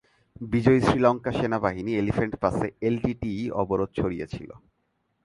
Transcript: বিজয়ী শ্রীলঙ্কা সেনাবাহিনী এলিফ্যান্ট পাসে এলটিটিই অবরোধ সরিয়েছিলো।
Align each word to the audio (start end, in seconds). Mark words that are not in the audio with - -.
বিজয়ী 0.49 0.79
শ্রীলঙ্কা 0.81 1.31
সেনাবাহিনী 1.31 1.91
এলিফ্যান্ট 1.95 2.33
পাসে 2.35 2.67
এলটিটিই 2.81 3.43
অবরোধ 3.61 3.89
সরিয়েছিলো। 4.01 4.55